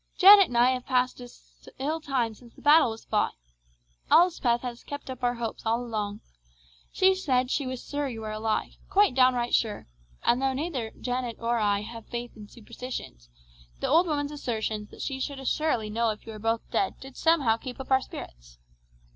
"Janet 0.17 0.47
and 0.47 0.57
I 0.57 0.71
have 0.71 0.87
passed 0.87 1.21
an 1.21 1.29
ill 1.77 2.01
time 2.01 2.33
since 2.33 2.55
the 2.55 2.61
battle 2.63 2.89
was 2.89 3.05
fought. 3.05 3.35
Elspeth 4.09 4.61
has 4.63 4.83
kept 4.83 5.11
up 5.11 5.23
our 5.23 5.35
hopes 5.35 5.63
all 5.63 5.85
along. 5.85 6.21
She 6.91 7.13
said 7.13 7.51
she 7.51 7.67
was 7.67 7.87
sure 7.87 8.07
that 8.07 8.11
you 8.11 8.21
were 8.21 8.31
alive, 8.31 8.77
quite 8.89 9.13
downright 9.13 9.53
sure; 9.53 9.85
and 10.23 10.41
though 10.41 10.53
neither 10.53 10.89
Janet 10.99 11.37
nor 11.37 11.59
I 11.59 11.81
have 11.81 12.05
much 12.05 12.11
faith 12.13 12.35
in 12.35 12.47
superstitions, 12.47 13.29
the 13.79 13.89
old 13.89 14.07
woman's 14.07 14.31
assertions 14.31 14.89
that 14.89 15.03
she 15.03 15.19
should 15.19 15.37
assuredly 15.39 15.91
know 15.91 16.09
it 16.09 16.13
if 16.21 16.25
you 16.25 16.33
were 16.33 16.61
dead 16.71 16.99
did 16.99 17.15
somehow 17.15 17.57
keep 17.57 17.79
up 17.79 17.91
our 17.91 18.01
spirits. 18.01 18.57